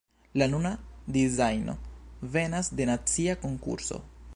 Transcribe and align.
La 0.41 0.45
nuna 0.53 0.71
dizajno 1.17 1.77
venas 2.39 2.75
de 2.81 2.93
nacia 2.95 3.39
konkurso. 3.47 4.07